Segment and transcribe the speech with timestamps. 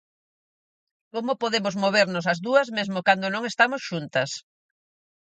[1.13, 4.29] Como podemos movernos as dúas mesmo cando non estamos xuntas.